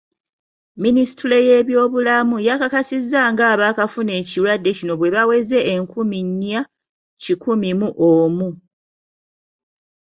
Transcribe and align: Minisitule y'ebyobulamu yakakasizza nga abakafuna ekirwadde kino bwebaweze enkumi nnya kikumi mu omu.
Minisitule 0.83 1.37
y'ebyobulamu 1.47 2.35
yakakasizza 2.47 3.21
nga 3.31 3.43
abakafuna 3.53 4.11
ekirwadde 4.21 4.69
kino 4.77 4.93
bwebaweze 4.99 5.57
enkumi 5.73 6.19
nnya 6.29 6.61
kikumi 7.23 7.69
mu 7.79 7.89
omu. 8.11 8.49